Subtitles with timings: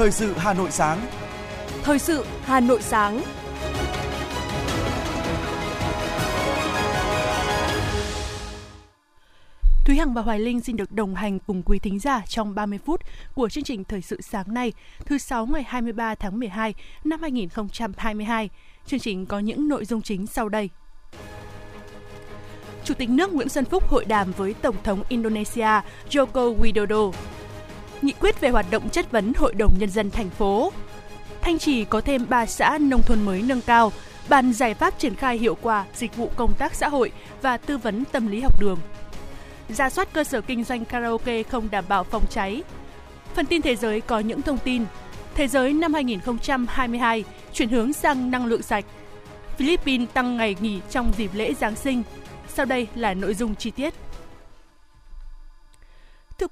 [0.00, 1.06] Thời sự Hà Nội sáng.
[1.82, 3.22] Thời sự Hà Nội sáng.
[9.84, 12.78] Thúy Hằng và Hoài Linh xin được đồng hành cùng quý thính giả trong 30
[12.84, 13.00] phút
[13.34, 14.72] của chương trình Thời sự sáng nay,
[15.06, 16.74] thứ sáu ngày 23 tháng 12
[17.04, 18.50] năm 2022.
[18.86, 20.70] Chương trình có những nội dung chính sau đây.
[22.84, 27.12] Chủ tịch nước Nguyễn Xuân Phúc hội đàm với Tổng thống Indonesia Joko Widodo.
[28.02, 30.72] Nghị quyết về hoạt động chất vấn Hội đồng Nhân dân thành phố.
[31.40, 33.92] Thanh Trì có thêm 3 xã nông thôn mới nâng cao,
[34.28, 37.78] bàn giải pháp triển khai hiệu quả dịch vụ công tác xã hội và tư
[37.78, 38.78] vấn tâm lý học đường.
[39.68, 42.62] Ra soát cơ sở kinh doanh karaoke không đảm bảo phòng cháy.
[43.34, 44.84] Phần tin thế giới có những thông tin.
[45.34, 48.84] Thế giới năm 2022 chuyển hướng sang năng lượng sạch.
[49.56, 52.02] Philippines tăng ngày nghỉ trong dịp lễ Giáng sinh.
[52.48, 53.94] Sau đây là nội dung chi tiết.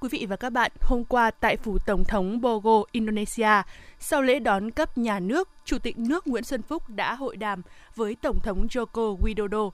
[0.00, 3.62] Thưa quý vị và các bạn, hôm qua tại phủ Tổng thống Bogo, Indonesia,
[3.98, 7.62] sau lễ đón cấp nhà nước, Chủ tịch nước Nguyễn Xuân Phúc đã hội đàm
[7.96, 9.70] với Tổng thống Joko Widodo.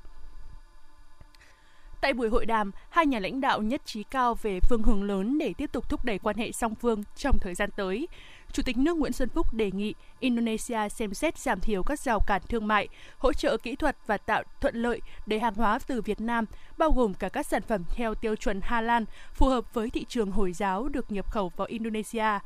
[2.00, 5.38] Tại buổi hội đàm, hai nhà lãnh đạo nhất trí cao về phương hướng lớn
[5.38, 8.08] để tiếp tục thúc đẩy quan hệ song phương trong thời gian tới.
[8.54, 12.20] Chủ tịch nước Nguyễn Xuân Phúc đề nghị Indonesia xem xét giảm thiểu các rào
[12.26, 12.88] cản thương mại,
[13.18, 16.44] hỗ trợ kỹ thuật và tạo thuận lợi để hàng hóa từ Việt Nam,
[16.78, 20.04] bao gồm cả các sản phẩm theo tiêu chuẩn Hà Lan, phù hợp với thị
[20.08, 22.38] trường Hồi giáo được nhập khẩu vào Indonesia.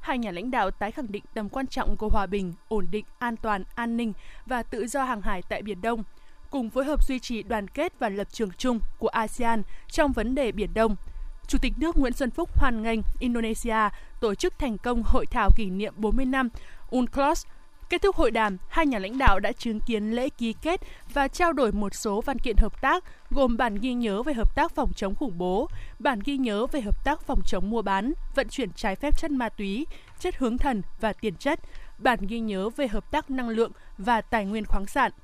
[0.00, 3.04] Hai nhà lãnh đạo tái khẳng định tầm quan trọng của hòa bình, ổn định,
[3.18, 4.12] an toàn, an ninh
[4.46, 6.02] và tự do hàng hải tại Biển Đông,
[6.50, 10.34] cùng phối hợp duy trì đoàn kết và lập trường chung của ASEAN trong vấn
[10.34, 10.96] đề Biển Đông–
[11.48, 13.88] Chủ tịch nước Nguyễn Xuân Phúc hoan nghênh Indonesia
[14.20, 16.48] tổ chức thành công hội thảo kỷ niệm 40 năm
[16.90, 17.46] UNCLOS.
[17.90, 20.80] Kết thúc hội đàm, hai nhà lãnh đạo đã chứng kiến lễ ký kết
[21.12, 24.54] và trao đổi một số văn kiện hợp tác, gồm bản ghi nhớ về hợp
[24.56, 28.12] tác phòng chống khủng bố, bản ghi nhớ về hợp tác phòng chống mua bán,
[28.34, 29.86] vận chuyển trái phép chất ma túy,
[30.18, 31.60] chất hướng thần và tiền chất,
[31.98, 35.12] bản ghi nhớ về hợp tác năng lượng và tài nguyên khoáng sản–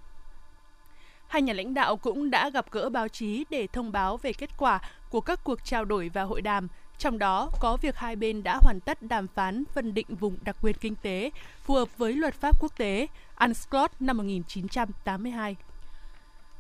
[1.33, 4.51] Hai nhà lãnh đạo cũng đã gặp gỡ báo chí để thông báo về kết
[4.59, 8.43] quả của các cuộc trao đổi và hội đàm, trong đó có việc hai bên
[8.43, 11.31] đã hoàn tất đàm phán phân định vùng đặc quyền kinh tế
[11.63, 13.07] phù hợp với luật pháp quốc tế
[13.41, 15.57] UNCLOS năm 1982.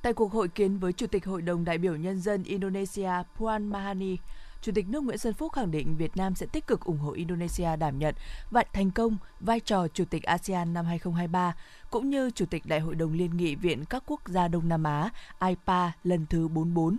[0.02, 3.66] Tại cuộc hội kiến với Chủ tịch Hội đồng đại biểu Nhân dân Indonesia Puan
[3.66, 4.16] Mahani,
[4.62, 7.12] Chủ tịch nước Nguyễn Xuân Phúc khẳng định Việt Nam sẽ tích cực ủng hộ
[7.12, 8.14] Indonesia đảm nhận
[8.50, 11.54] và thành công vai trò Chủ tịch ASEAN năm 2023,
[11.90, 14.84] cũng như Chủ tịch Đại hội đồng Liên nghị viện các quốc gia Đông Nam
[14.84, 16.96] Á IPA lần thứ 44.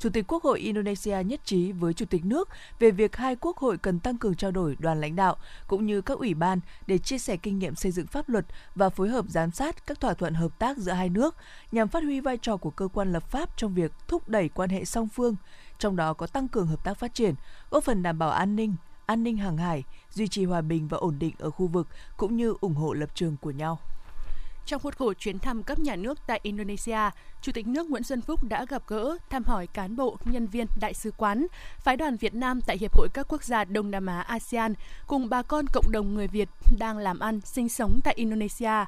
[0.00, 3.56] Chủ tịch Quốc hội Indonesia nhất trí với Chủ tịch nước về việc hai quốc
[3.56, 6.98] hội cần tăng cường trao đổi đoàn lãnh đạo cũng như các ủy ban để
[6.98, 10.14] chia sẻ kinh nghiệm xây dựng pháp luật và phối hợp giám sát các thỏa
[10.14, 11.36] thuận hợp tác giữa hai nước
[11.72, 14.70] nhằm phát huy vai trò của cơ quan lập pháp trong việc thúc đẩy quan
[14.70, 15.36] hệ song phương,
[15.78, 17.34] trong đó có tăng cường hợp tác phát triển,
[17.70, 18.74] góp phần đảm bảo an ninh,
[19.06, 22.36] an ninh hàng hải, duy trì hòa bình và ổn định ở khu vực cũng
[22.36, 23.78] như ủng hộ lập trường của nhau.
[24.70, 26.98] Trong khuôn khổ chuyến thăm cấp nhà nước tại Indonesia,
[27.42, 30.66] Chủ tịch nước Nguyễn Xuân Phúc đã gặp gỡ, thăm hỏi cán bộ, nhân viên,
[30.80, 31.46] đại sứ quán,
[31.78, 34.74] phái đoàn Việt Nam tại Hiệp hội các quốc gia Đông Nam Á ASEAN
[35.06, 36.48] cùng bà con cộng đồng người Việt
[36.78, 38.84] đang làm ăn, sinh sống tại Indonesia.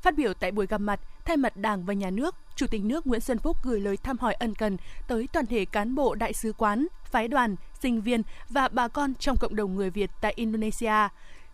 [0.00, 3.06] Phát biểu tại buổi gặp mặt, thay mặt Đảng và Nhà nước, Chủ tịch nước
[3.06, 4.76] Nguyễn Xuân Phúc gửi lời thăm hỏi ân cần
[5.08, 9.14] tới toàn thể cán bộ đại sứ quán, phái đoàn, sinh viên và bà con
[9.14, 11.08] trong cộng đồng người Việt tại Indonesia.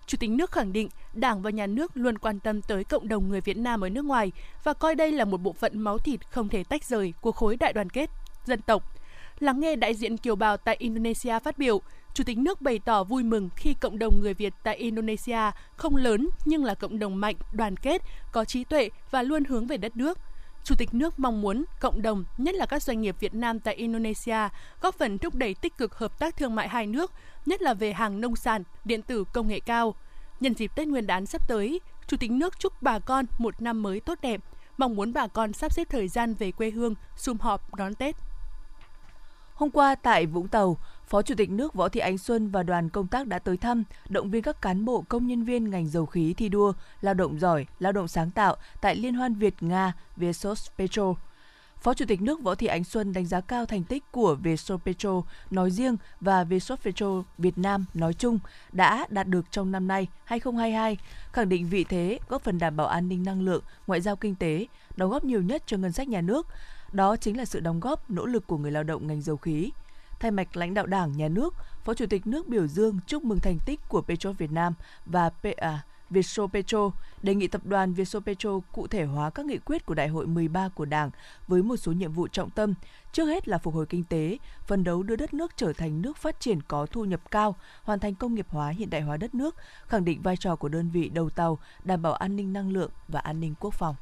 [0.09, 3.29] Chủ tịch nước khẳng định Đảng và Nhà nước luôn quan tâm tới cộng đồng
[3.29, 4.33] người Việt Nam ở nước ngoài
[4.65, 7.57] và coi đây là một bộ phận máu thịt không thể tách rời của khối
[7.57, 8.11] đại đoàn kết
[8.45, 8.83] dân tộc.
[9.39, 11.81] Lắng nghe đại diện kiều bào tại Indonesia phát biểu,
[12.15, 15.97] Chủ tịch nước bày tỏ vui mừng khi cộng đồng người Việt tại Indonesia không
[15.97, 18.03] lớn nhưng là cộng đồng mạnh, đoàn kết,
[18.33, 20.19] có trí tuệ và luôn hướng về đất nước.
[20.65, 23.75] Chủ tịch nước mong muốn cộng đồng, nhất là các doanh nghiệp Việt Nam tại
[23.75, 24.49] Indonesia,
[24.81, 27.13] góp phần thúc đẩy tích cực hợp tác thương mại hai nước,
[27.47, 29.95] nhất là về hàng nông sản, điện tử công nghệ cao.
[30.41, 33.83] Nhân dịp Tết Nguyên đán sắp tới, Chủ tịch nước chúc bà con một năm
[33.83, 34.41] mới tốt đẹp,
[34.79, 38.17] mong muốn bà con sắp xếp thời gian về quê hương, sum họp đón Tết.
[39.55, 40.77] Hôm qua tại Vũng Tàu,
[41.09, 43.85] Phó Chủ tịch nước Võ Thị Ánh Xuân và đoàn công tác đã tới thăm,
[44.09, 47.41] động viên các cán bộ công nhân viên ngành dầu khí thi đua, lao động
[47.41, 51.15] giỏi, lao động sáng tạo tại Liên hoan Việt-Nga Viesos Petro.
[51.81, 54.81] Phó Chủ tịch nước Võ Thị Ánh Xuân đánh giá cao thành tích của Viesos
[54.85, 58.39] Petro nói riêng và Viesos Petro Việt Nam nói chung
[58.73, 60.97] đã đạt được trong năm nay 2022,
[61.33, 64.35] khẳng định vị thế góp phần đảm bảo an ninh năng lượng, ngoại giao kinh
[64.35, 64.67] tế,
[64.97, 66.47] đóng góp nhiều nhất cho ngân sách nhà nước.
[66.93, 69.71] Đó chính là sự đóng góp, nỗ lực của người lao động ngành dầu khí.
[70.21, 71.55] Thay mặt lãnh đạo Đảng, Nhà nước,
[71.85, 74.75] Phó Chủ tịch nước biểu dương chúc mừng thành tích của Petro Việt Nam
[75.07, 76.47] và PA à, Vietso
[77.23, 78.21] đề nghị tập đoàn Vietso
[78.73, 81.11] cụ thể hóa các nghị quyết của Đại hội 13 của Đảng
[81.49, 82.75] với một số nhiệm vụ trọng tâm,
[83.13, 86.17] trước hết là phục hồi kinh tế, phân đấu đưa đất nước trở thành nước
[86.17, 89.35] phát triển có thu nhập cao, hoàn thành công nghiệp hóa hiện đại hóa đất
[89.35, 89.57] nước,
[89.87, 92.91] khẳng định vai trò của đơn vị đầu tàu, đảm bảo an ninh năng lượng
[93.09, 93.97] và an ninh quốc phòng.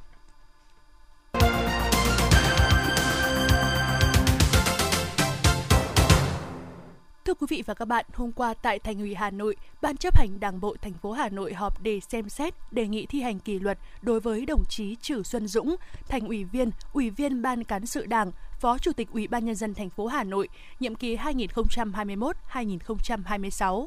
[7.26, 10.19] Thưa quý vị và các bạn, hôm qua tại Thành ủy Hà Nội, Ban chấp
[10.19, 13.38] hành Đảng bộ thành phố Hà Nội họp để xem xét đề nghị thi hành
[13.38, 15.76] kỷ luật đối với đồng chí Trử Xuân Dũng,
[16.08, 19.55] thành ủy viên, ủy viên Ban cán sự Đảng, Phó Chủ tịch Ủy ban nhân
[19.55, 20.49] dân thành phố Hà Nội,
[20.81, 23.87] nhiệm kỳ 2021-2026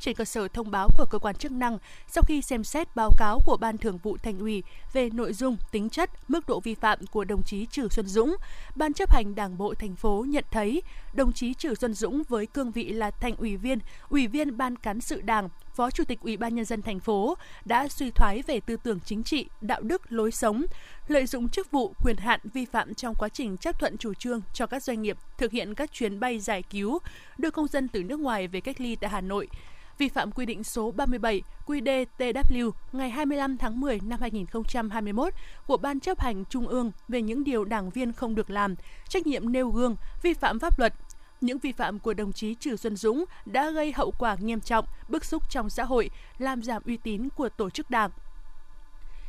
[0.00, 1.78] trên cơ sở thông báo của cơ quan chức năng
[2.08, 4.62] sau khi xem xét báo cáo của Ban Thường vụ Thành ủy
[4.92, 8.36] về nội dung, tính chất, mức độ vi phạm của đồng chí Trử Xuân Dũng,
[8.76, 10.82] Ban chấp hành Đảng bộ thành phố nhận thấy
[11.14, 13.78] đồng chí Trử Xuân Dũng với cương vị là thành ủy viên,
[14.08, 17.36] ủy viên Ban cán sự Đảng, Phó Chủ tịch Ủy ban nhân dân thành phố
[17.64, 20.64] đã suy thoái về tư tưởng chính trị, đạo đức, lối sống,
[21.08, 24.40] lợi dụng chức vụ, quyền hạn vi phạm trong quá trình chấp thuận chủ trương
[24.52, 26.98] cho các doanh nghiệp thực hiện các chuyến bay giải cứu,
[27.38, 29.48] đưa công dân từ nước ngoài về cách ly tại Hà Nội,
[29.98, 35.34] vi phạm quy định số 37 QĐ-TW ngày 25 tháng 10 năm 2021
[35.66, 38.74] của Ban chấp hành Trung ương về những điều đảng viên không được làm,
[39.08, 40.94] trách nhiệm nêu gương, vi phạm pháp luật,
[41.40, 44.84] những vi phạm của đồng chí Trử Xuân Dũng đã gây hậu quả nghiêm trọng,
[45.08, 48.10] bức xúc trong xã hội, làm giảm uy tín của tổ chức đảng.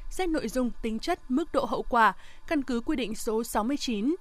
[0.09, 2.13] Xét nội dung, tính chất, mức độ hậu quả,
[2.47, 4.15] căn cứ quy định số 69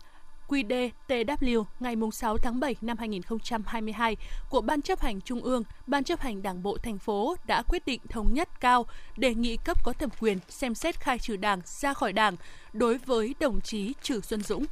[0.49, 4.17] QĐ-TW ngày 6 tháng 7 năm 2022
[4.51, 7.87] của Ban chấp hành Trung ương, Ban chấp hành Đảng bộ thành phố đã quyết
[7.87, 11.61] định thống nhất cao đề nghị cấp có thẩm quyền xem xét khai trừ Đảng
[11.65, 12.37] ra khỏi Đảng
[12.73, 14.65] đối với đồng chí Trử Xuân Dũng.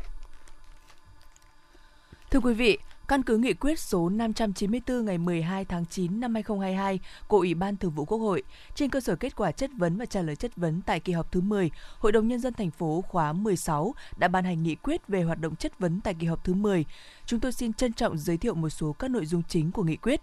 [2.30, 2.78] Thưa quý vị,
[3.08, 7.76] Căn cứ nghị quyết số 594 ngày 12 tháng 9 năm 2022 của Ủy ban
[7.76, 8.42] Thường vụ Quốc hội,
[8.74, 11.32] trên cơ sở kết quả chất vấn và trả lời chất vấn tại kỳ họp
[11.32, 15.08] thứ 10, Hội đồng nhân dân thành phố khóa 16 đã ban hành nghị quyết
[15.08, 16.84] về hoạt động chất vấn tại kỳ họp thứ 10.
[17.26, 19.96] Chúng tôi xin trân trọng giới thiệu một số các nội dung chính của nghị
[19.96, 20.20] quyết.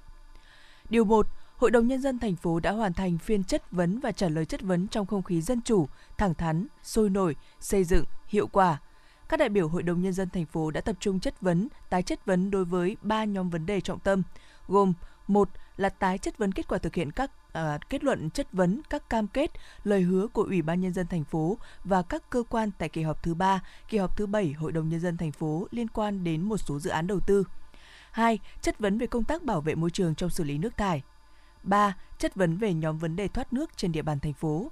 [0.90, 4.12] Điều 1, Hội đồng Nhân dân thành phố đã hoàn thành phiên chất vấn và
[4.12, 5.88] trả lời chất vấn trong không khí dân chủ,
[6.18, 8.78] thẳng thắn, sôi nổi, xây dựng, hiệu quả–
[9.32, 12.04] các đại biểu Hội đồng Nhân dân thành phố đã tập trung chất vấn, tái
[12.04, 14.24] chất vấn đối với ba nhóm vấn đề trọng tâm,
[14.68, 14.94] gồm
[15.28, 18.82] một là tái chất vấn kết quả thực hiện các à, kết luận chất vấn
[18.90, 19.52] các cam kết,
[19.84, 23.02] lời hứa của Ủy ban nhân dân thành phố và các cơ quan tại kỳ
[23.02, 26.24] họp thứ ba, kỳ họp thứ bảy Hội đồng nhân dân thành phố liên quan
[26.24, 27.44] đến một số dự án đầu tư.
[28.12, 28.40] 2.
[28.62, 31.02] Chất vấn về công tác bảo vệ môi trường trong xử lý nước thải.
[31.64, 31.96] 3.
[32.18, 34.72] Chất vấn về nhóm vấn đề thoát nước trên địa bàn thành phố.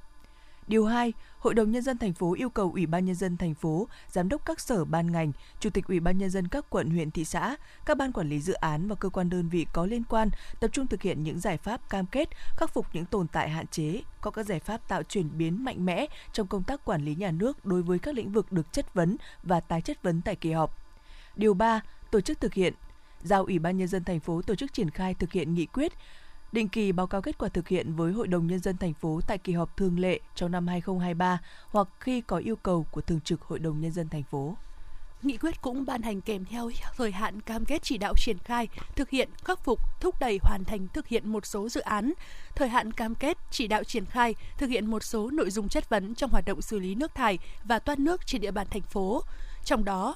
[0.69, 3.55] Điều 2, Hội đồng nhân dân thành phố yêu cầu Ủy ban nhân dân thành
[3.55, 6.89] phố, giám đốc các sở ban ngành, chủ tịch Ủy ban nhân dân các quận
[6.89, 7.55] huyện thị xã,
[7.85, 10.29] các ban quản lý dự án và cơ quan đơn vị có liên quan
[10.59, 13.67] tập trung thực hiện những giải pháp cam kết, khắc phục những tồn tại hạn
[13.67, 17.15] chế, có các giải pháp tạo chuyển biến mạnh mẽ trong công tác quản lý
[17.15, 20.35] nhà nước đối với các lĩnh vực được chất vấn và tái chất vấn tại
[20.35, 20.77] kỳ họp.
[21.35, 21.81] Điều 3,
[22.11, 22.73] tổ chức thực hiện
[23.23, 25.93] giao Ủy ban nhân dân thành phố tổ chức triển khai thực hiện nghị quyết
[26.51, 29.19] định kỳ báo cáo kết quả thực hiện với Hội đồng Nhân dân thành phố
[29.27, 33.21] tại kỳ họp thường lệ trong năm 2023 hoặc khi có yêu cầu của Thường
[33.21, 34.55] trực Hội đồng Nhân dân thành phố.
[35.21, 38.67] Nghị quyết cũng ban hành kèm theo thời hạn cam kết chỉ đạo triển khai,
[38.95, 42.13] thực hiện, khắc phục, thúc đẩy hoàn thành thực hiện một số dự án,
[42.55, 45.89] thời hạn cam kết chỉ đạo triển khai, thực hiện một số nội dung chất
[45.89, 48.81] vấn trong hoạt động xử lý nước thải và toát nước trên địa bàn thành
[48.81, 49.23] phố.
[49.63, 50.15] Trong đó,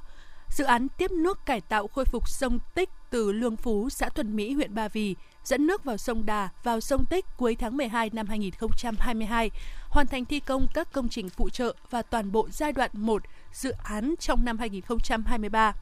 [0.53, 4.35] dự án tiếp nước cải tạo khôi phục sông Tích từ Lương Phú, xã Thuần
[4.35, 8.09] Mỹ, huyện Ba Vì dẫn nước vào sông Đà vào sông Tích cuối tháng 12
[8.13, 9.51] năm 2022,
[9.89, 13.23] hoàn thành thi công các công trình phụ trợ và toàn bộ giai đoạn 1
[13.51, 15.73] dự án trong năm 2023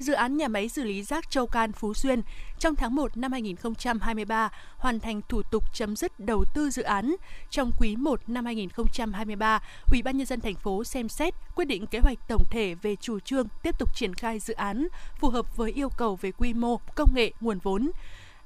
[0.00, 2.22] dự án nhà máy xử lý rác Châu Can Phú Xuyên
[2.58, 7.16] trong tháng 1 năm 2023 hoàn thành thủ tục chấm dứt đầu tư dự án.
[7.50, 9.60] Trong quý 1 năm 2023,
[9.92, 12.96] Ủy ban nhân dân thành phố xem xét quyết định kế hoạch tổng thể về
[12.96, 14.88] chủ trương tiếp tục triển khai dự án
[15.18, 17.90] phù hợp với yêu cầu về quy mô, công nghệ, nguồn vốn.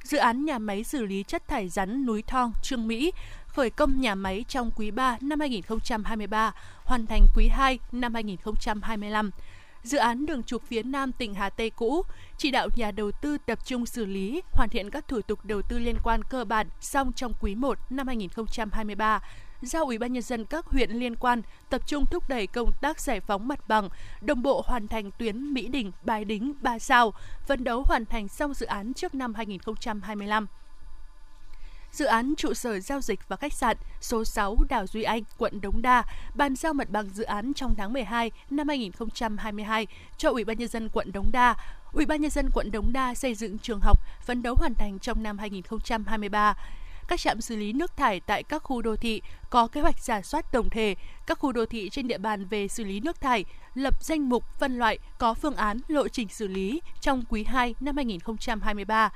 [0.03, 3.13] Dự án nhà máy xử lý chất thải rắn núi Thong, Trương Mỹ
[3.47, 6.53] khởi công nhà máy trong quý 3 năm 2023,
[6.85, 9.31] hoàn thành quý 2 năm 2025
[9.85, 12.03] dự án đường trục phía Nam tỉnh Hà Tây cũ,
[12.39, 15.63] chỉ đạo nhà đầu tư tập trung xử lý, hoàn thiện các thủ tục đầu
[15.63, 19.21] tư liên quan cơ bản xong trong quý 1 năm 2023
[19.63, 23.01] giao Ủy ban nhân dân các huyện liên quan tập trung thúc đẩy công tác
[23.01, 23.89] giải phóng mặt bằng,
[24.21, 27.13] đồng bộ hoàn thành tuyến Mỹ Đình, Bài Đính, Ba Sao,
[27.47, 30.47] phấn đấu hoàn thành xong dự án trước năm 2025
[31.95, 35.61] dự án trụ sở giao dịch và khách sạn số 6 Đào Duy Anh, quận
[35.61, 36.03] Đống Đa,
[36.35, 39.87] bàn giao mặt bằng dự án trong tháng 12 năm 2022
[40.17, 41.55] cho Ủy ban nhân dân quận Đống Đa.
[41.93, 44.99] Ủy ban nhân dân quận Đống Đa xây dựng trường học phấn đấu hoàn thành
[44.99, 46.55] trong năm 2023
[47.09, 50.23] các trạm xử lý nước thải tại các khu đô thị có kế hoạch giả
[50.23, 50.95] soát tổng thể
[51.27, 54.45] các khu đô thị trên địa bàn về xử lý nước thải, lập danh mục
[54.59, 59.11] phân loại có phương án lộ trình xử lý trong quý 2 năm 2023.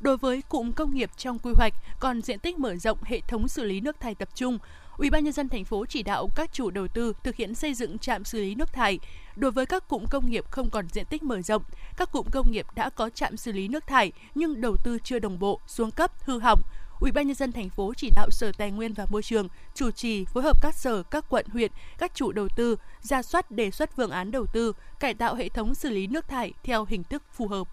[0.00, 3.48] Đối với cụm công nghiệp trong quy hoạch còn diện tích mở rộng hệ thống
[3.48, 4.58] xử lý nước thải tập trung,
[4.96, 7.74] Ủy ban nhân dân thành phố chỉ đạo các chủ đầu tư thực hiện xây
[7.74, 8.98] dựng trạm xử lý nước thải.
[9.36, 11.62] Đối với các cụm công nghiệp không còn diện tích mở rộng,
[11.96, 15.18] các cụm công nghiệp đã có trạm xử lý nước thải nhưng đầu tư chưa
[15.18, 16.60] đồng bộ, xuống cấp, hư hỏng.
[17.00, 19.90] Ủy ban nhân dân thành phố chỉ đạo Sở Tài nguyên và Môi trường chủ
[19.90, 23.70] trì phối hợp các sở, các quận, huyện, các chủ đầu tư ra soát đề
[23.70, 27.04] xuất phương án đầu tư, cải tạo hệ thống xử lý nước thải theo hình
[27.04, 27.68] thức phù hợp.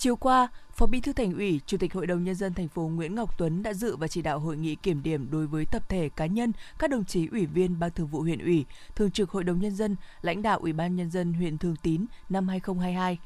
[0.00, 2.82] Chiều qua, Phó Bí thư Thành ủy, Chủ tịch Hội đồng nhân dân thành phố
[2.82, 5.88] Nguyễn Ngọc Tuấn đã dự và chỉ đạo hội nghị kiểm điểm đối với tập
[5.88, 8.64] thể cá nhân, các đồng chí ủy viên Ban Thường vụ huyện ủy,
[8.94, 12.06] Thường trực Hội đồng nhân dân, lãnh đạo Ủy ban nhân dân huyện Thường Tín
[12.28, 13.18] năm 2022.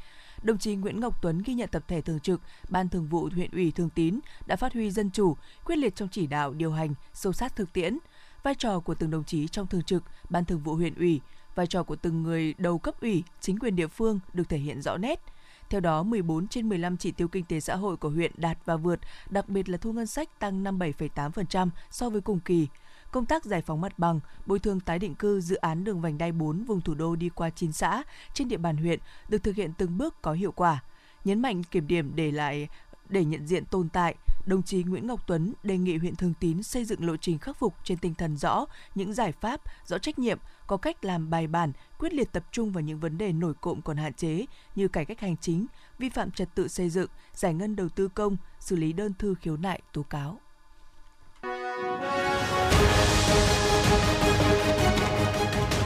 [0.43, 3.51] Đồng chí Nguyễn Ngọc Tuấn ghi nhận tập thể thường trực Ban Thường vụ huyện
[3.51, 6.95] ủy Thường Tín đã phát huy dân chủ, quyết liệt trong chỉ đạo điều hành,
[7.13, 7.99] sâu sát thực tiễn,
[8.43, 11.21] vai trò của từng đồng chí trong thường trực Ban Thường vụ huyện ủy,
[11.55, 14.83] vai trò của từng người đầu cấp ủy, chính quyền địa phương được thể hiện
[14.83, 15.21] rõ nét–
[15.75, 18.77] theo đó, 14 trên 15 chỉ tiêu kinh tế xã hội của huyện đạt và
[18.77, 19.01] vượt,
[19.31, 22.69] đặc biệt là thu ngân sách tăng 57,8% so với cùng kỳ.
[23.11, 26.19] Công tác giải phóng mặt bằng, bồi thường tái định cư dự án đường vành
[26.19, 28.03] đai 4 vùng thủ đô đi qua 9 xã
[28.35, 30.83] trên địa bàn huyện được thực hiện từng bước có hiệu quả.
[31.25, 32.69] Nhấn mạnh kiểm điểm để lại
[33.09, 34.15] để nhận diện tồn tại,
[34.47, 37.59] đồng chí Nguyễn Ngọc Tuấn đề nghị huyện Thường Tín xây dựng lộ trình khắc
[37.59, 41.47] phục trên tinh thần rõ những giải pháp, rõ trách nhiệm, có cách làm bài
[41.47, 44.89] bản, quyết liệt tập trung vào những vấn đề nổi cộm còn hạn chế như
[44.89, 45.67] cải cách hành chính,
[45.99, 49.35] vi phạm trật tự xây dựng, giải ngân đầu tư công, xử lý đơn thư
[49.41, 50.41] khiếu nại, tố cáo.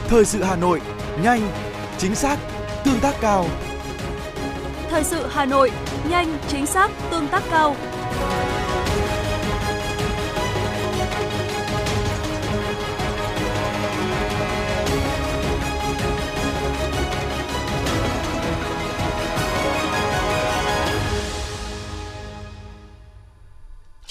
[0.07, 0.81] Thời sự Hà Nội,
[1.23, 1.51] nhanh,
[1.97, 2.39] chính xác,
[2.85, 3.45] tương tác cao.
[4.89, 5.71] Thời sự Hà Nội,
[6.09, 7.75] nhanh, chính xác, tương tác cao.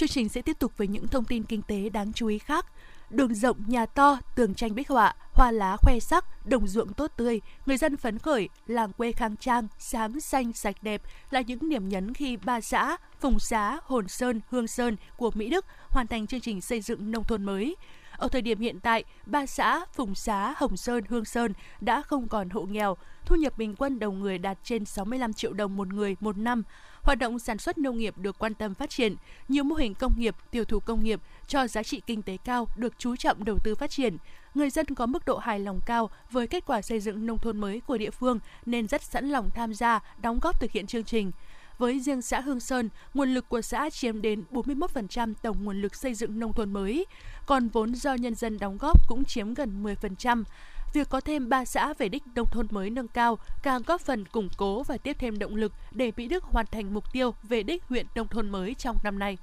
[0.09, 2.67] Chương trình sẽ tiếp tục với những thông tin kinh tế đáng chú ý khác.
[3.11, 7.13] Đường rộng, nhà to, tường tranh bích họa, hoa lá khoe sắc, đồng ruộng tốt
[7.17, 11.69] tươi, người dân phấn khởi, làng quê khang trang, sáng xanh sạch đẹp là những
[11.69, 16.07] điểm nhấn khi ba xã Phùng Xá, Hồn Sơn, Hương Sơn của Mỹ Đức hoàn
[16.07, 17.77] thành chương trình xây dựng nông thôn mới.
[18.17, 22.29] Ở thời điểm hiện tại, ba xã Phùng Xá, Hồng Sơn, Hương Sơn đã không
[22.29, 25.89] còn hộ nghèo, thu nhập bình quân đầu người đạt trên 65 triệu đồng một
[25.89, 26.63] người một năm.
[27.09, 29.17] Hoạt động sản xuất nông nghiệp được quan tâm phát triển,
[29.49, 32.69] nhiều mô hình công nghiệp, tiêu thụ công nghiệp cho giá trị kinh tế cao
[32.77, 34.17] được chú trọng đầu tư phát triển.
[34.55, 37.57] Người dân có mức độ hài lòng cao với kết quả xây dựng nông thôn
[37.57, 41.05] mới của địa phương nên rất sẵn lòng tham gia, đóng góp thực hiện chương
[41.05, 41.33] trình.
[41.79, 45.95] Với riêng xã Hương Sơn, nguồn lực của xã chiếm đến 41% tổng nguồn lực
[45.95, 47.07] xây dựng nông thôn mới,
[47.47, 50.45] còn vốn do nhân dân đóng góp cũng chiếm gần 10%.
[50.93, 54.25] Việc có thêm 3 xã về đích nông thôn mới nâng cao càng góp phần
[54.25, 57.63] củng cố và tiếp thêm động lực để Mỹ Đức hoàn thành mục tiêu về
[57.63, 59.37] đích huyện nông thôn mới trong năm nay.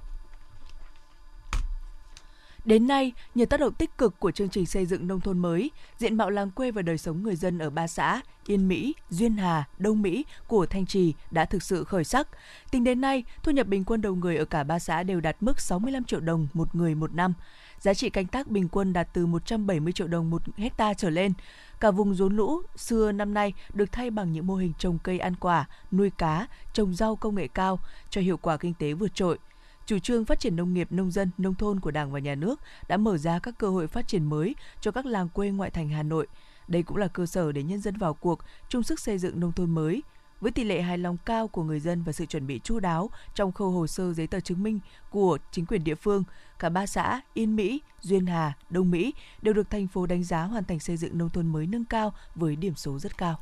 [2.64, 5.70] Đến nay, nhờ tác động tích cực của chương trình xây dựng nông thôn mới,
[5.98, 9.36] diện mạo làng quê và đời sống người dân ở ba xã Yên Mỹ, Duyên
[9.36, 12.28] Hà, Đông Mỹ của Thanh Trì đã thực sự khởi sắc.
[12.70, 15.36] Tính đến nay, thu nhập bình quân đầu người ở cả ba xã đều đạt
[15.40, 17.34] mức 65 triệu đồng một người một năm.
[17.80, 21.32] Giá trị canh tác bình quân đạt từ 170 triệu đồng một hecta trở lên.
[21.80, 25.18] Cả vùng rốn lũ xưa năm nay được thay bằng những mô hình trồng cây
[25.18, 27.80] ăn quả, nuôi cá, trồng rau công nghệ cao
[28.10, 29.38] cho hiệu quả kinh tế vượt trội
[29.86, 32.60] chủ trương phát triển nông nghiệp nông dân nông thôn của Đảng và Nhà nước
[32.88, 35.88] đã mở ra các cơ hội phát triển mới cho các làng quê ngoại thành
[35.88, 36.26] Hà Nội.
[36.68, 39.52] Đây cũng là cơ sở để nhân dân vào cuộc, chung sức xây dựng nông
[39.52, 40.02] thôn mới.
[40.40, 43.10] Với tỷ lệ hài lòng cao của người dân và sự chuẩn bị chu đáo
[43.34, 46.24] trong khâu hồ sơ giấy tờ chứng minh của chính quyền địa phương,
[46.58, 50.42] cả ba xã Yên Mỹ, Duyên Hà, Đông Mỹ đều được thành phố đánh giá
[50.42, 53.38] hoàn thành xây dựng nông thôn mới nâng cao với điểm số rất cao.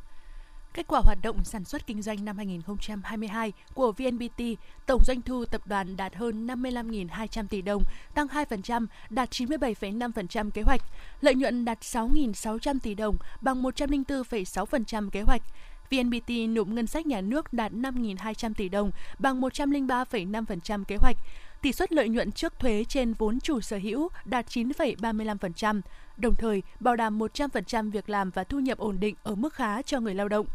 [0.75, 4.43] Kết quả hoạt động sản xuất kinh doanh năm 2022 của VNPT,
[4.87, 7.83] tổng doanh thu tập đoàn đạt hơn 55.200 tỷ đồng,
[8.15, 10.81] tăng 2%, đạt 97,5% kế hoạch.
[11.21, 15.43] Lợi nhuận đạt 6.600 tỷ đồng, bằng 104,6% kế hoạch.
[15.91, 21.17] VNPT nộp ngân sách nhà nước đạt 5.200 tỷ đồng, bằng 103,5% kế hoạch.
[21.63, 25.81] Tỷ suất lợi nhuận trước thuế trên vốn chủ sở hữu đạt 9,35%,
[26.17, 29.83] đồng thời bảo đảm 100% việc làm và thu nhập ổn định ở mức khá
[29.83, 30.47] cho người lao động.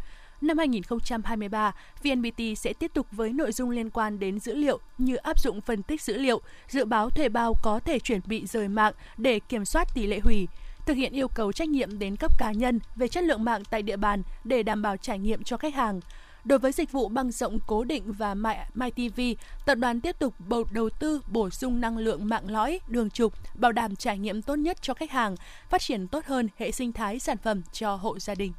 [0.42, 1.72] Năm 2023,
[2.04, 5.62] VNPT sẽ tiếp tục với nội dung liên quan đến dữ liệu như áp dụng
[5.62, 9.40] phân tích dữ liệu, dự báo thuê bao có thể chuyển bị rời mạng để
[9.40, 10.48] kiểm soát tỷ lệ hủy,
[10.86, 13.82] thực hiện yêu cầu trách nhiệm đến cấp cá nhân về chất lượng mạng tại
[13.82, 16.00] địa bàn để đảm bảo trải nghiệm cho khách hàng.
[16.46, 18.36] Đối với dịch vụ băng rộng cố định và
[18.74, 19.22] MyTV,
[19.66, 20.34] tập đoàn tiếp tục
[20.72, 24.56] đầu tư bổ sung năng lượng mạng lõi, đường trục, bảo đảm trải nghiệm tốt
[24.56, 25.36] nhất cho khách hàng,
[25.70, 28.54] phát triển tốt hơn hệ sinh thái sản phẩm cho hộ gia đình.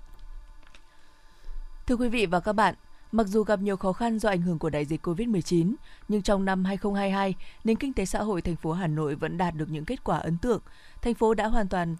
[1.86, 2.74] Thưa quý vị và các bạn,
[3.12, 5.74] Mặc dù gặp nhiều khó khăn do ảnh hưởng của đại dịch COVID-19,
[6.08, 7.34] nhưng trong năm 2022,
[7.64, 10.18] nền kinh tế xã hội thành phố Hà Nội vẫn đạt được những kết quả
[10.18, 10.60] ấn tượng.
[11.02, 11.96] Thành phố đã hoàn toàn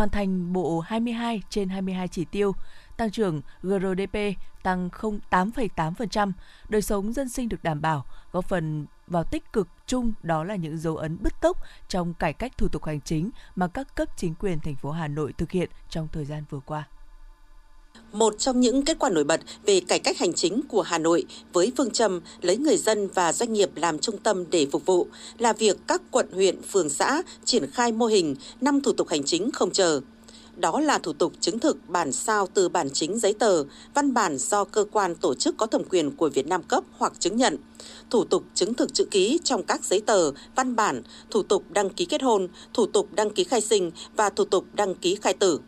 [0.00, 2.54] hoàn thành bộ 22 trên 22 chỉ tiêu,
[2.96, 4.18] tăng trưởng GRDP
[4.62, 4.88] tăng
[5.30, 6.32] 8,8%,
[6.68, 10.56] đời sống dân sinh được đảm bảo, góp phần vào tích cực chung đó là
[10.56, 11.56] những dấu ấn bứt tốc
[11.88, 15.08] trong cải cách thủ tục hành chính mà các cấp chính quyền thành phố Hà
[15.08, 16.84] Nội thực hiện trong thời gian vừa qua.
[18.12, 21.24] Một trong những kết quả nổi bật về cải cách hành chính của Hà Nội
[21.52, 25.06] với phương châm lấy người dân và doanh nghiệp làm trung tâm để phục vụ
[25.38, 29.24] là việc các quận, huyện, phường, xã triển khai mô hình năm thủ tục hành
[29.24, 30.00] chính không chờ.
[30.56, 34.38] Đó là thủ tục chứng thực bản sao từ bản chính giấy tờ, văn bản
[34.38, 37.56] do cơ quan tổ chức có thẩm quyền của Việt Nam cấp hoặc chứng nhận,
[38.10, 41.90] thủ tục chứng thực chữ ký trong các giấy tờ, văn bản, thủ tục đăng
[41.90, 45.34] ký kết hôn, thủ tục đăng ký khai sinh và thủ tục đăng ký khai
[45.34, 45.60] tử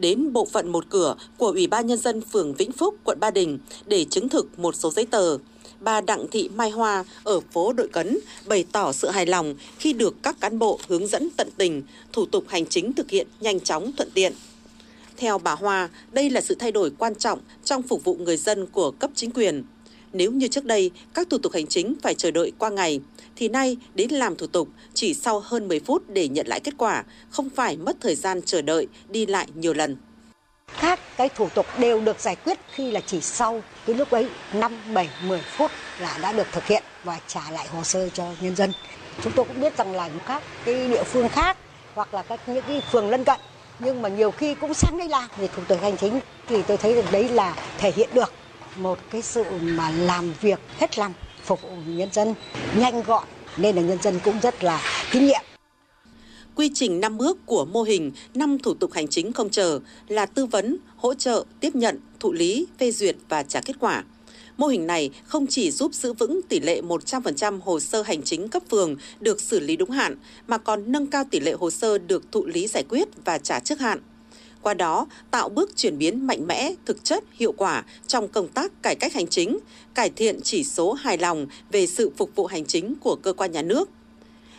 [0.00, 3.30] đến bộ phận một cửa của Ủy ban Nhân dân phường Vĩnh Phúc, quận Ba
[3.30, 5.38] Đình để chứng thực một số giấy tờ.
[5.80, 9.92] Bà Đặng Thị Mai Hoa ở phố Đội Cấn bày tỏ sự hài lòng khi
[9.92, 13.60] được các cán bộ hướng dẫn tận tình, thủ tục hành chính thực hiện nhanh
[13.60, 14.32] chóng thuận tiện.
[15.16, 18.66] Theo bà Hoa, đây là sự thay đổi quan trọng trong phục vụ người dân
[18.66, 19.64] của cấp chính quyền.
[20.12, 23.00] Nếu như trước đây các thủ tục hành chính phải chờ đợi qua ngày,
[23.36, 26.74] thì nay đến làm thủ tục chỉ sau hơn 10 phút để nhận lại kết
[26.78, 29.96] quả, không phải mất thời gian chờ đợi, đi lại nhiều lần.
[30.80, 34.28] Các cái thủ tục đều được giải quyết khi là chỉ sau cái lúc ấy
[34.54, 38.24] 5, 7, 10 phút là đã được thực hiện và trả lại hồ sơ cho
[38.40, 38.72] nhân dân.
[39.22, 41.56] Chúng tôi cũng biết rằng là các cái địa phương khác
[41.94, 43.40] hoặc là các những cái phường lân cận
[43.78, 46.76] nhưng mà nhiều khi cũng sáng đây làm về thủ tục hành chính thì tôi
[46.76, 48.32] thấy rằng đấy là thể hiện được
[48.78, 51.12] một cái sự mà làm việc hết lòng
[51.44, 52.34] phục vụ nhân dân
[52.76, 53.24] nhanh gọn
[53.56, 54.82] nên là nhân dân cũng rất là
[55.12, 55.40] tín nhiệm
[56.58, 60.26] quy trình năm bước của mô hình năm thủ tục hành chính không chờ là
[60.26, 64.04] tư vấn, hỗ trợ, tiếp nhận, thụ lý, phê duyệt và trả kết quả.
[64.56, 68.48] Mô hình này không chỉ giúp giữ vững tỷ lệ 100% hồ sơ hành chính
[68.48, 71.98] cấp phường được xử lý đúng hạn, mà còn nâng cao tỷ lệ hồ sơ
[71.98, 74.00] được thụ lý giải quyết và trả trước hạn
[74.62, 78.82] qua đó tạo bước chuyển biến mạnh mẽ, thực chất, hiệu quả trong công tác
[78.82, 79.58] cải cách hành chính,
[79.94, 83.52] cải thiện chỉ số hài lòng về sự phục vụ hành chính của cơ quan
[83.52, 83.90] nhà nước.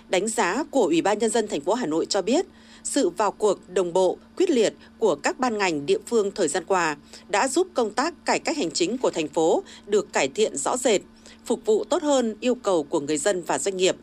[0.09, 2.45] Đánh giá của Ủy ban nhân dân thành phố Hà Nội cho biết,
[2.83, 6.63] sự vào cuộc đồng bộ, quyết liệt của các ban ngành địa phương thời gian
[6.67, 6.97] qua
[7.29, 10.77] đã giúp công tác cải cách hành chính của thành phố được cải thiện rõ
[10.77, 11.01] rệt,
[11.45, 13.95] phục vụ tốt hơn yêu cầu của người dân và doanh nghiệp.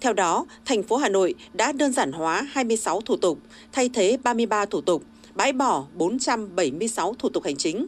[0.00, 3.38] Theo đó, thành phố Hà Nội đã đơn giản hóa 26 thủ tục,
[3.72, 5.02] thay thế 33 thủ tục,
[5.36, 7.86] bãi bỏ 476 thủ tục hành chính.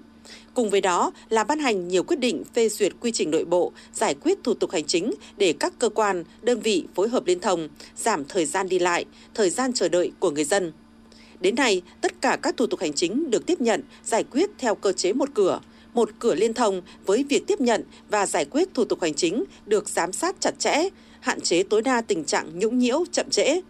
[0.54, 3.72] Cùng với đó là ban hành nhiều quyết định phê duyệt quy trình nội bộ,
[3.92, 7.40] giải quyết thủ tục hành chính để các cơ quan, đơn vị phối hợp liên
[7.40, 10.72] thông, giảm thời gian đi lại, thời gian chờ đợi của người dân.
[11.40, 14.74] Đến nay, tất cả các thủ tục hành chính được tiếp nhận, giải quyết theo
[14.74, 15.60] cơ chế một cửa,
[15.94, 19.44] một cửa liên thông với việc tiếp nhận và giải quyết thủ tục hành chính
[19.66, 20.88] được giám sát chặt chẽ,
[21.20, 23.60] hạn chế tối đa tình trạng nhũng nhiễu, chậm trễ.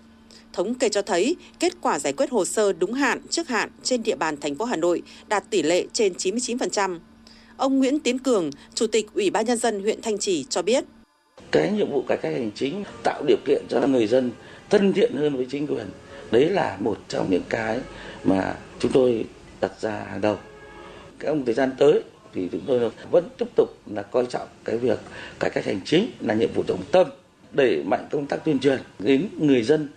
[0.58, 4.02] Thống kê cho thấy kết quả giải quyết hồ sơ đúng hạn, trước hạn trên
[4.02, 6.98] địa bàn thành phố Hà Nội đạt tỷ lệ trên 99%.
[7.56, 10.84] Ông Nguyễn Tiến Cường, Chủ tịch Ủy ban nhân dân huyện Thanh Trì cho biết:
[11.50, 14.30] Cái nhiệm vụ cải cách hành chính tạo điều kiện cho người dân
[14.70, 15.86] thân thiện hơn với chính quyền.
[16.30, 17.80] Đấy là một trong những cái
[18.24, 19.24] mà chúng tôi
[19.60, 20.36] đặt ra hàng đầu.
[21.18, 22.02] Cái ông thời gian tới
[22.34, 24.98] thì chúng tôi vẫn tiếp tục là coi trọng cái việc
[25.40, 27.06] cải cách hành chính là nhiệm vụ trọng tâm
[27.52, 29.88] đẩy mạnh công tác tuyên truyền đến người dân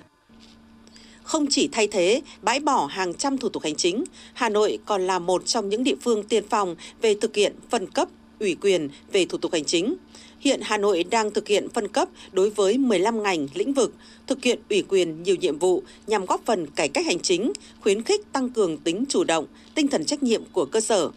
[1.31, 5.07] không chỉ thay thế, bãi bỏ hàng trăm thủ tục hành chính, Hà Nội còn
[5.07, 8.07] là một trong những địa phương tiên phong về thực hiện phân cấp,
[8.39, 9.95] ủy quyền về thủ tục hành chính.
[10.39, 13.93] Hiện Hà Nội đang thực hiện phân cấp đối với 15 ngành, lĩnh vực,
[14.27, 18.03] thực hiện ủy quyền nhiều nhiệm vụ nhằm góp phần cải cách hành chính, khuyến
[18.03, 21.09] khích tăng cường tính chủ động, tinh thần trách nhiệm của cơ sở.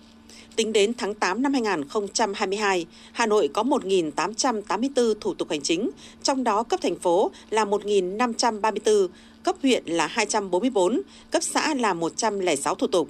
[0.56, 5.90] Tính đến tháng 8 năm 2022, Hà Nội có 1.884 thủ tục hành chính,
[6.22, 9.08] trong đó cấp thành phố là 1.534,
[9.44, 13.08] cấp huyện là 244, cấp xã là 106 thủ tục.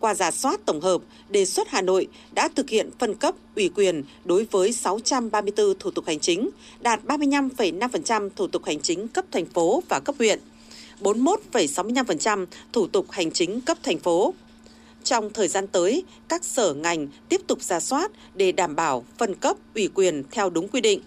[0.00, 3.68] Qua giả soát tổng hợp, đề xuất Hà Nội đã thực hiện phân cấp ủy
[3.68, 9.24] quyền đối với 634 thủ tục hành chính, đạt 35,5% thủ tục hành chính cấp
[9.32, 10.40] thành phố và cấp huyện,
[11.00, 14.34] 41,65% thủ tục hành chính cấp thành phố.
[15.04, 19.34] Trong thời gian tới, các sở ngành tiếp tục ra soát để đảm bảo phân
[19.34, 21.00] cấp ủy quyền theo đúng quy định.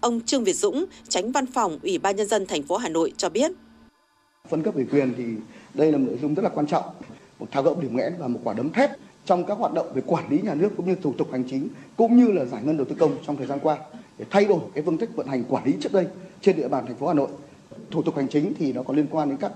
[0.00, 3.12] Ông Trương Việt Dũng, tránh văn phòng Ủy ban nhân dân thành phố Hà Nội
[3.16, 3.52] cho biết.
[4.48, 5.24] Phân cấp ủy quyền thì
[5.74, 6.84] đây là một nội dung rất là quan trọng,
[7.38, 8.90] một tháo gỡ điểm nghẽn và một quả đấm thép
[9.24, 11.68] trong các hoạt động về quản lý nhà nước cũng như thủ tục hành chính
[11.96, 13.78] cũng như là giải ngân đầu tư công trong thời gian qua
[14.18, 16.06] để thay đổi cái phương thức vận hành quản lý trước đây
[16.40, 17.28] trên địa bàn thành phố Hà Nội.
[17.90, 19.52] Thủ tục hành chính thì nó có liên quan đến các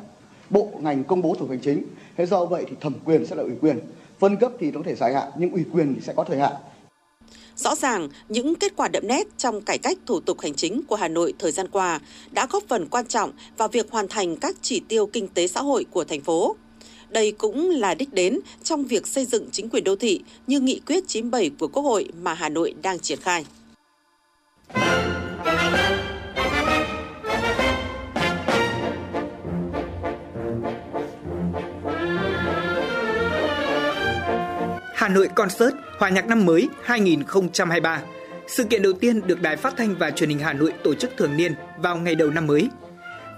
[0.50, 1.82] bộ ngành công bố thủ tục hành chính.
[2.16, 3.78] Thế do vậy thì thẩm quyền sẽ là ủy quyền,
[4.18, 6.38] phân cấp thì nó có thể dài hạn nhưng ủy quyền thì sẽ có thời
[6.38, 6.52] hạn.
[7.56, 10.96] Rõ ràng, những kết quả đậm nét trong cải cách thủ tục hành chính của
[10.96, 14.56] Hà Nội thời gian qua đã góp phần quan trọng vào việc hoàn thành các
[14.62, 16.56] chỉ tiêu kinh tế xã hội của thành phố.
[17.08, 20.80] Đây cũng là đích đến trong việc xây dựng chính quyền đô thị như nghị
[20.86, 23.44] quyết 97 của Quốc hội mà Hà Nội đang triển khai.
[35.16, 38.00] Nội Concert Hòa nhạc năm mới 2023.
[38.46, 41.10] Sự kiện đầu tiên được Đài Phát thanh và Truyền hình Hà Nội tổ chức
[41.16, 42.70] thường niên vào ngày đầu năm mới.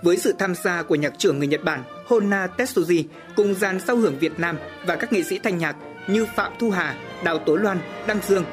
[0.02, 3.04] Với sự tham gia của nhạc trưởng người Nhật Bản Honna Tetsuji
[3.36, 6.70] cùng dàn sao hưởng Việt Nam và các nghệ sĩ thanh nhạc như Phạm Thu
[6.70, 8.44] Hà, Đào Tố Loan, Đăng Dương.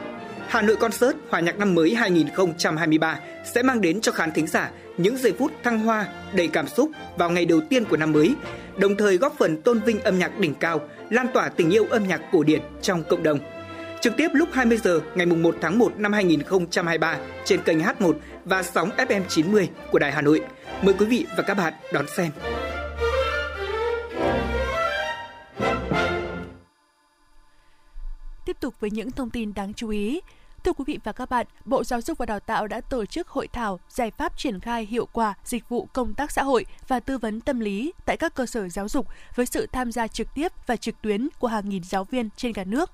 [0.47, 3.19] Hà Nội Concert Hòa nhạc năm mới 2023
[3.53, 6.89] sẽ mang đến cho khán thính giả những giây phút thăng hoa, đầy cảm xúc
[7.17, 8.35] vào ngày đầu tiên của năm mới,
[8.77, 12.07] đồng thời góp phần tôn vinh âm nhạc đỉnh cao, lan tỏa tình yêu âm
[12.07, 13.39] nhạc cổ điển trong cộng đồng.
[14.01, 18.13] Trực tiếp lúc 20 giờ ngày 1 tháng 1 năm 2023 trên kênh H1
[18.45, 20.41] và sóng FM 90 của Đài Hà Nội.
[20.81, 22.31] Mời quý vị và các bạn đón xem.
[28.45, 30.21] Tiếp tục với những thông tin đáng chú ý.
[30.65, 33.27] Thưa quý vị và các bạn, Bộ Giáo dục và Đào tạo đã tổ chức
[33.27, 36.99] hội thảo giải pháp triển khai hiệu quả dịch vụ công tác xã hội và
[36.99, 40.27] tư vấn tâm lý tại các cơ sở giáo dục với sự tham gia trực
[40.35, 42.91] tiếp và trực tuyến của hàng nghìn giáo viên trên cả nước.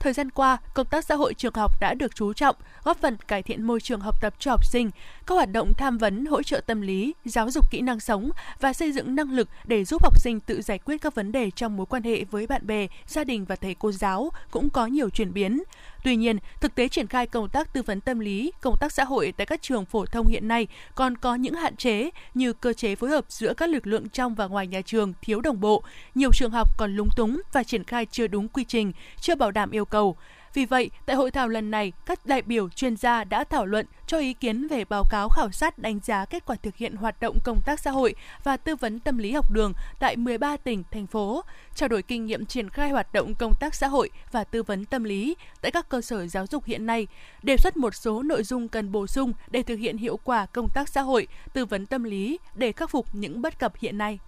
[0.00, 3.16] Thời gian qua, công tác xã hội trường học đã được chú trọng, góp phần
[3.16, 4.90] cải thiện môi trường học tập cho học sinh.
[5.26, 8.30] Các hoạt động tham vấn, hỗ trợ tâm lý, giáo dục kỹ năng sống
[8.60, 11.50] và xây dựng năng lực để giúp học sinh tự giải quyết các vấn đề
[11.50, 14.86] trong mối quan hệ với bạn bè, gia đình và thầy cô giáo cũng có
[14.86, 15.62] nhiều chuyển biến.
[16.02, 19.04] Tuy nhiên, thực tế triển khai công tác tư vấn tâm lý, công tác xã
[19.04, 22.72] hội tại các trường phổ thông hiện nay còn có những hạn chế như cơ
[22.72, 25.82] chế phối hợp giữa các lực lượng trong và ngoài nhà trường thiếu đồng bộ,
[26.14, 29.50] nhiều trường học còn lúng túng và triển khai chưa đúng quy trình, chưa bảo
[29.50, 30.16] đảm yêu cầu.
[30.54, 33.86] Vì vậy, tại hội thảo lần này, các đại biểu chuyên gia đã thảo luận
[34.06, 37.20] cho ý kiến về báo cáo khảo sát đánh giá kết quả thực hiện hoạt
[37.20, 40.82] động công tác xã hội và tư vấn tâm lý học đường tại 13 tỉnh,
[40.90, 44.44] thành phố, trao đổi kinh nghiệm triển khai hoạt động công tác xã hội và
[44.44, 47.06] tư vấn tâm lý tại các cơ sở giáo dục hiện nay,
[47.42, 50.68] đề xuất một số nội dung cần bổ sung để thực hiện hiệu quả công
[50.68, 54.18] tác xã hội, tư vấn tâm lý để khắc phục những bất cập hiện nay.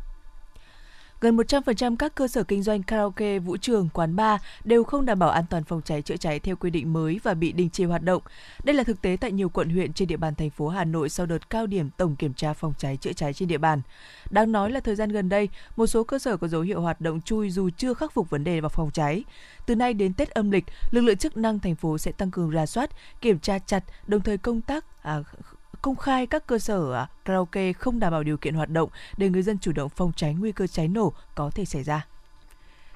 [1.24, 5.18] Gần 100% các cơ sở kinh doanh karaoke, vũ trường, quán bar đều không đảm
[5.18, 7.84] bảo an toàn phòng cháy chữa cháy theo quy định mới và bị đình chỉ
[7.84, 8.22] hoạt động.
[8.64, 11.08] Đây là thực tế tại nhiều quận huyện trên địa bàn thành phố Hà Nội
[11.08, 13.82] sau đợt cao điểm tổng kiểm tra phòng cháy chữa cháy trên địa bàn.
[14.30, 17.00] Đáng nói là thời gian gần đây, một số cơ sở có dấu hiệu hoạt
[17.00, 19.24] động chui dù chưa khắc phục vấn đề vào phòng cháy.
[19.66, 22.50] Từ nay đến Tết âm lịch, lực lượng chức năng thành phố sẽ tăng cường
[22.50, 25.22] ra soát, kiểm tra chặt, đồng thời công tác à,
[25.84, 29.28] công khai các cơ sở à, karaoke không đảm bảo điều kiện hoạt động để
[29.28, 32.06] người dân chủ động phòng tránh nguy cơ cháy nổ có thể xảy ra.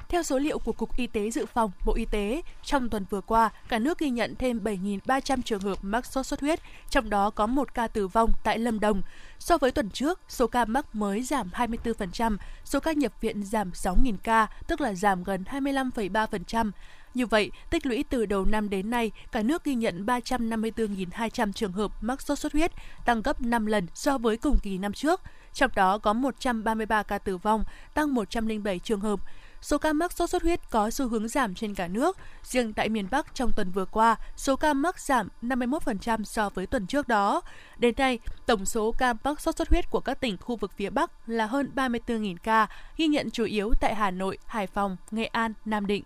[0.08, 3.20] Theo số liệu của Cục Y tế Dự phòng Bộ Y tế, trong tuần vừa
[3.20, 7.30] qua, cả nước ghi nhận thêm 7.300 trường hợp mắc sốt xuất huyết, trong đó
[7.30, 9.02] có một ca tử vong tại Lâm Đồng.
[9.38, 13.70] So với tuần trước, số ca mắc mới giảm 24%, số ca nhập viện giảm
[13.70, 16.70] 6.000 ca, tức là giảm gần 25,3%.
[17.14, 21.72] Như vậy, tích lũy từ đầu năm đến nay, cả nước ghi nhận 354.200 trường
[21.72, 22.72] hợp mắc sốt xuất huyết,
[23.04, 25.20] tăng gấp 5 lần so với cùng kỳ năm trước.
[25.54, 29.20] Trong đó có 133 ca tử vong, tăng 107 trường hợp.
[29.60, 32.16] Số ca mắc sốt xuất huyết có xu hướng giảm trên cả nước.
[32.42, 36.66] Riêng tại miền Bắc trong tuần vừa qua, số ca mắc giảm 51% so với
[36.66, 37.40] tuần trước đó.
[37.78, 40.90] Đến nay, tổng số ca mắc sốt xuất huyết của các tỉnh khu vực phía
[40.90, 42.66] Bắc là hơn 34.000 ca,
[42.96, 46.04] ghi nhận chủ yếu tại Hà Nội, Hải Phòng, Nghệ An, Nam Định.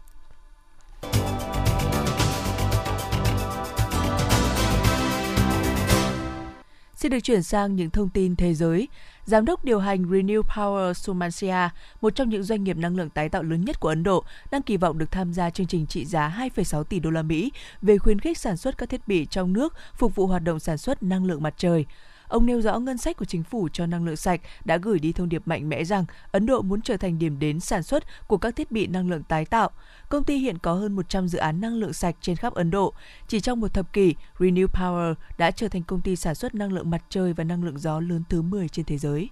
[7.03, 8.89] Xin được chuyển sang những thông tin thế giới.
[9.25, 11.69] Giám đốc điều hành Renew Power Sumancia,
[12.01, 14.63] một trong những doanh nghiệp năng lượng tái tạo lớn nhất của Ấn Độ, đang
[14.63, 17.99] kỳ vọng được tham gia chương trình trị giá 2,6 tỷ đô la Mỹ về
[17.99, 21.03] khuyến khích sản xuất các thiết bị trong nước phục vụ hoạt động sản xuất
[21.03, 21.87] năng lượng mặt trời.
[22.33, 25.13] Ông nêu rõ ngân sách của chính phủ cho năng lượng sạch đã gửi đi
[25.13, 28.37] thông điệp mạnh mẽ rằng Ấn Độ muốn trở thành điểm đến sản xuất của
[28.37, 29.71] các thiết bị năng lượng tái tạo.
[30.09, 32.95] Công ty hiện có hơn 100 dự án năng lượng sạch trên khắp Ấn Độ.
[33.29, 36.73] Chỉ trong một thập kỷ, Renew Power đã trở thành công ty sản xuất năng
[36.73, 39.31] lượng mặt trời và năng lượng gió lớn thứ 10 trên thế giới.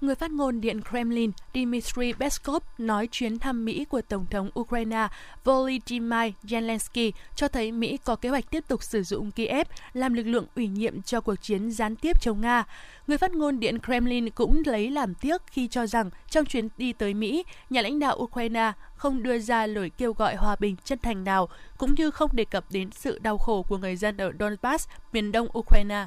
[0.00, 5.08] Người phát ngôn Điện Kremlin Dmitry Peskov nói chuyến thăm Mỹ của Tổng thống Ukraine
[5.44, 10.26] Volodymyr Zelensky cho thấy Mỹ có kế hoạch tiếp tục sử dụng Kiev làm lực
[10.26, 12.64] lượng ủy nhiệm cho cuộc chiến gián tiếp chống Nga.
[13.06, 16.92] Người phát ngôn Điện Kremlin cũng lấy làm tiếc khi cho rằng trong chuyến đi
[16.92, 20.98] tới Mỹ, nhà lãnh đạo Ukraine không đưa ra lời kêu gọi hòa bình chân
[20.98, 24.32] thành nào, cũng như không đề cập đến sự đau khổ của người dân ở
[24.38, 26.06] Donbass, miền đông Ukraine.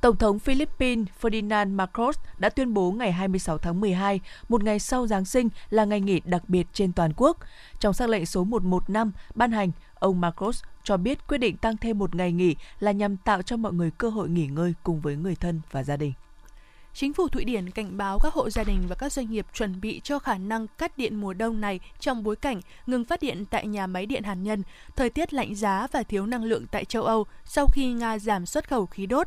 [0.00, 5.06] Tổng thống Philippines Ferdinand Marcos đã tuyên bố ngày 26 tháng 12, một ngày sau
[5.06, 7.38] Giáng sinh là ngày nghỉ đặc biệt trên toàn quốc.
[7.80, 11.98] Trong sắc lệnh số 115 ban hành, ông Marcos cho biết quyết định tăng thêm
[11.98, 15.16] một ngày nghỉ là nhằm tạo cho mọi người cơ hội nghỉ ngơi cùng với
[15.16, 16.12] người thân và gia đình.
[16.94, 19.80] Chính phủ Thụy Điển cảnh báo các hộ gia đình và các doanh nghiệp chuẩn
[19.80, 23.44] bị cho khả năng cắt điện mùa đông này trong bối cảnh ngừng phát điện
[23.50, 24.62] tại nhà máy điện hạt nhân,
[24.96, 28.46] thời tiết lạnh giá và thiếu năng lượng tại châu Âu sau khi Nga giảm
[28.46, 29.26] xuất khẩu khí đốt.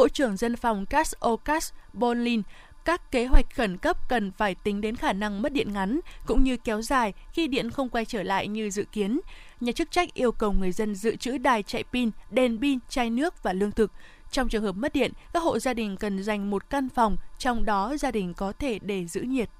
[0.00, 2.42] Bộ trưởng Dân phòng Cas Okas Bonlin
[2.84, 6.44] các kế hoạch khẩn cấp cần phải tính đến khả năng mất điện ngắn cũng
[6.44, 9.20] như kéo dài khi điện không quay trở lại như dự kiến.
[9.60, 13.10] Nhà chức trách yêu cầu người dân dự trữ đài chạy pin, đèn pin, chai
[13.10, 13.92] nước và lương thực.
[14.30, 17.64] Trong trường hợp mất điện, các hộ gia đình cần dành một căn phòng, trong
[17.64, 19.50] đó gia đình có thể để giữ nhiệt.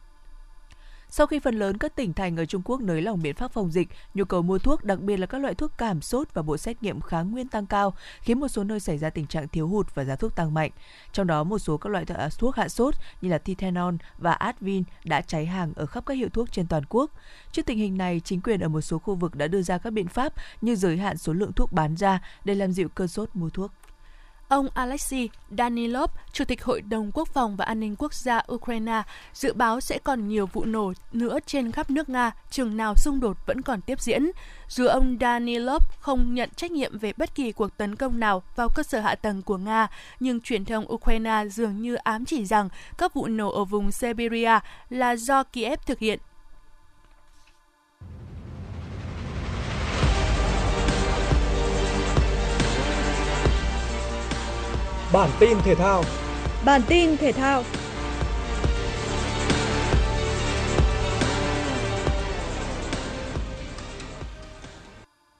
[1.12, 3.72] Sau khi phần lớn các tỉnh thành ở Trung Quốc nới lỏng biện pháp phòng
[3.72, 6.56] dịch, nhu cầu mua thuốc, đặc biệt là các loại thuốc cảm sốt và bộ
[6.56, 9.68] xét nghiệm kháng nguyên tăng cao, khiến một số nơi xảy ra tình trạng thiếu
[9.68, 10.70] hụt và giá thuốc tăng mạnh.
[11.12, 14.82] Trong đó, một số các loại à, thuốc hạ sốt như là Titenon và Advil
[15.04, 17.10] đã cháy hàng ở khắp các hiệu thuốc trên toàn quốc.
[17.52, 19.92] Trước tình hình này, chính quyền ở một số khu vực đã đưa ra các
[19.92, 23.30] biện pháp như giới hạn số lượng thuốc bán ra để làm dịu cơn sốt
[23.34, 23.70] mua thuốc.
[24.50, 29.02] Ông Alexei Danilov, Chủ tịch Hội đồng Quốc phòng và An ninh Quốc gia Ukraine,
[29.32, 33.20] dự báo sẽ còn nhiều vụ nổ nữa trên khắp nước Nga, chừng nào xung
[33.20, 34.30] đột vẫn còn tiếp diễn.
[34.68, 38.68] Dù ông Danilov không nhận trách nhiệm về bất kỳ cuộc tấn công nào vào
[38.74, 39.88] cơ sở hạ tầng của Nga,
[40.20, 44.58] nhưng truyền thông Ukraine dường như ám chỉ rằng các vụ nổ ở vùng Siberia
[44.88, 46.18] là do Kiev thực hiện
[55.12, 56.02] Bản tin thể thao.
[56.64, 57.62] Bản tin thể thao.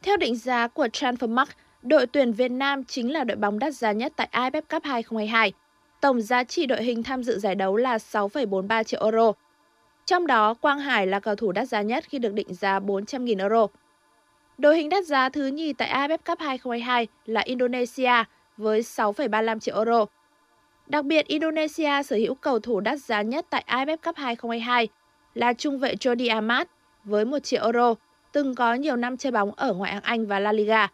[0.02, 1.46] Theo định giá của Transfermarkt,
[1.82, 5.52] đội tuyển Việt Nam chính là đội bóng đắt giá nhất tại AFF Cup 2022.
[6.00, 9.32] Tổng giá trị đội hình tham dự giải đấu là 6,43 triệu euro.
[10.06, 13.38] Trong đó, Quang Hải là cầu thủ đắt giá nhất khi được định giá 400.000
[13.38, 13.66] euro.
[14.58, 18.24] Đội hình đắt giá thứ nhì tại AFF Cup 2022 là Indonesia
[18.60, 20.06] với 6,35 triệu euro.
[20.86, 24.88] Đặc biệt, Indonesia sở hữu cầu thủ đắt giá nhất tại AFF Cup 2022
[25.34, 26.68] là trung vệ Jordi Amat
[27.04, 27.94] với 1 triệu euro,
[28.32, 30.88] từng có nhiều năm chơi bóng ở ngoại hạng Anh và La Liga.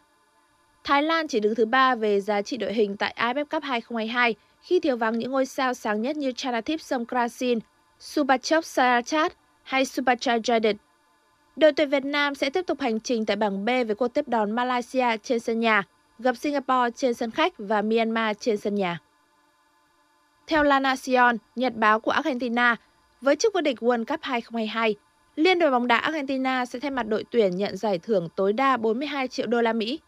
[0.85, 4.35] Thái Lan chỉ đứng thứ ba về giá trị đội hình tại AFF Cup 2022
[4.63, 7.59] khi thiếu vắng những ngôi sao sáng nhất như Chanathip Songkrasin,
[7.99, 10.75] Subachok Sarachat hay Subhachai Jadid.
[11.57, 14.29] Đội tuyển Việt Nam sẽ tiếp tục hành trình tại bảng B với cuộc tiếp
[14.29, 15.83] đón Malaysia trên sân nhà–
[16.19, 18.99] gặp Singapore trên sân khách và Myanmar trên sân nhà.
[20.47, 22.77] Theo La Nacion, nhật báo của Argentina,
[23.21, 24.97] với chức vô địch World Cup 2022,
[25.37, 28.77] Liên đoàn bóng đá Argentina sẽ thay mặt đội tuyển nhận giải thưởng tối đa
[28.77, 30.01] 42 triệu đô la Mỹ.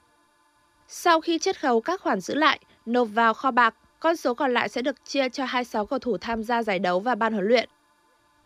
[0.89, 4.55] Sau khi chiết khấu các khoản giữ lại, nộp vào kho bạc, con số còn
[4.55, 7.47] lại sẽ được chia cho 26 cầu thủ tham gia giải đấu và ban huấn
[7.47, 7.69] luyện.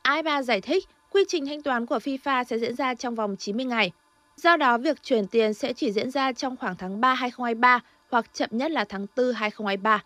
[0.03, 3.67] AIBA giải thích quy trình thanh toán của FIFA sẽ diễn ra trong vòng 90
[3.67, 3.93] ngày,
[4.37, 8.27] Do đó, việc chuyển tiền sẽ chỉ diễn ra trong khoảng tháng 3 2023 hoặc
[8.35, 10.03] chậm nhất là tháng 4 2023.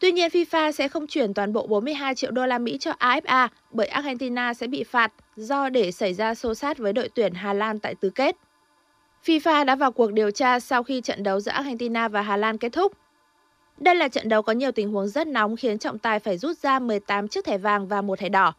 [0.00, 3.48] Tuy nhiên, FIFA sẽ không chuyển toàn bộ 42 triệu đô la Mỹ cho AFA
[3.70, 7.52] bởi Argentina sẽ bị phạt do để xảy ra xô sát với đội tuyển Hà
[7.52, 8.36] Lan tại tứ kết.
[9.24, 12.58] FIFA đã vào cuộc điều tra sau khi trận đấu giữa Argentina và Hà Lan
[12.58, 12.92] kết thúc.
[13.78, 16.58] Đây là trận đấu có nhiều tình huống rất nóng khiến trọng tài phải rút
[16.58, 18.54] ra 18 chiếc thẻ vàng và một thẻ đỏ.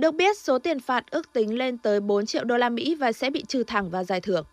[0.00, 3.12] Được biết, số tiền phạt ước tính lên tới 4 triệu đô la Mỹ và
[3.12, 4.44] sẽ bị trừ thẳng vào giải thưởng.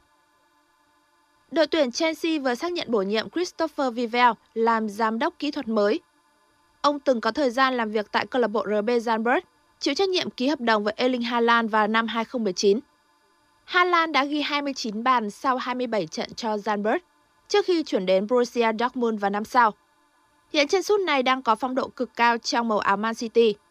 [1.52, 5.68] Đội tuyển Chelsea vừa xác nhận bổ nhiệm Christopher Vivell làm giám đốc kỹ thuật
[5.68, 6.00] mới.
[6.82, 9.42] Ông từng có thời gian làm việc tại câu lạc bộ RB Zandberg,
[9.80, 12.80] chịu trách nhiệm ký hợp đồng với Erling Haaland vào năm 2019.
[13.66, 17.00] Haaland đã ghi 29 bàn sau 27 trận cho Zandberg,
[17.48, 19.72] trước khi chuyển đến Borussia Dortmund vào năm sau.
[20.54, 23.56] Hiện chân sút này đang có phong độ cực cao trong màu áo Man City–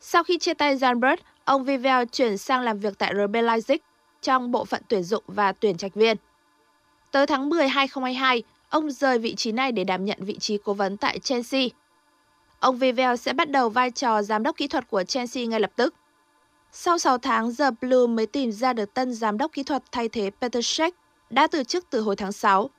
[0.00, 3.78] sau khi chia tay Janbert, ông Vivel chuyển sang làm việc tại RB Leipzig
[4.22, 6.16] trong bộ phận tuyển dụng và tuyển trạch viên.
[7.10, 10.72] Tới tháng 10 2022, ông rời vị trí này để đảm nhận vị trí cố
[10.72, 11.66] vấn tại Chelsea.
[12.60, 15.70] Ông Vivel sẽ bắt đầu vai trò giám đốc kỹ thuật của Chelsea ngay lập
[15.76, 15.94] tức.
[16.72, 20.08] Sau 6 tháng, The Blue mới tìm ra được tân giám đốc kỹ thuật thay
[20.08, 20.94] thế Peter Cech
[21.30, 22.70] đã từ chức từ hồi tháng 6.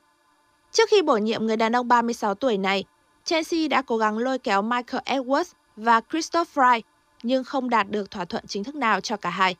[0.72, 2.84] Trước khi bổ nhiệm người đàn ông 36 tuổi này,
[3.24, 6.80] Chelsea đã cố gắng lôi kéo Michael Edwards và Christoph Fry,
[7.22, 9.56] nhưng không đạt được thỏa thuận chính thức nào cho cả hai.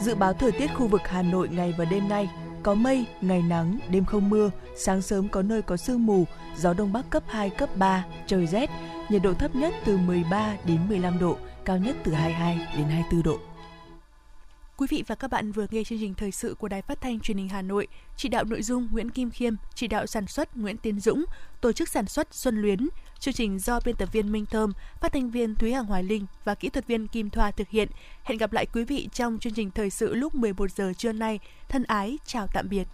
[0.00, 2.28] Dự báo thời tiết khu vực Hà Nội ngày và đêm nay
[2.62, 6.24] có mây, ngày nắng, đêm không mưa, sáng sớm có nơi có sương mù,
[6.56, 8.70] gió đông bắc cấp 2, cấp 3, trời rét,
[9.08, 13.22] nhiệt độ thấp nhất từ 13 đến 15 độ, cao nhất từ 22 đến 24
[13.22, 13.38] độ.
[14.76, 17.20] Quý vị và các bạn vừa nghe chương trình thời sự của Đài Phát thanh
[17.20, 20.56] Truyền hình Hà Nội, chỉ đạo nội dung Nguyễn Kim Khiêm, chỉ đạo sản xuất
[20.56, 21.24] Nguyễn Tiến Dũng,
[21.60, 22.88] tổ chức sản xuất Xuân Luyến.
[23.18, 26.26] Chương trình do biên tập viên Minh Thơm, phát thanh viên Thúy Hằng Hoài Linh
[26.44, 27.88] và kỹ thuật viên Kim Thoa thực hiện.
[28.22, 31.38] Hẹn gặp lại quý vị trong chương trình thời sự lúc 11 giờ trưa nay.
[31.68, 32.88] Thân ái, chào tạm biệt.